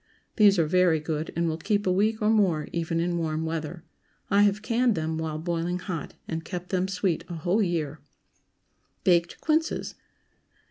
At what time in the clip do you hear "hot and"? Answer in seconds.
5.77-6.43